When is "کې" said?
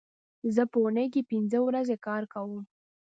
1.13-1.27